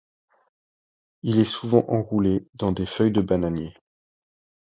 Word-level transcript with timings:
Il 1.21 1.37
est 1.39 1.43
souvent 1.43 1.85
enroulé 1.87 2.47
dans 2.55 2.71
des 2.71 2.87
feuilles 2.87 3.11
de 3.11 3.21
bananier. 3.21 3.75